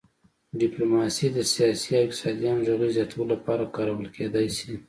[0.61, 4.71] ډیپلوماسي د سیاسي او اقتصادي همغږۍ زیاتولو لپاره کارول کیدی شي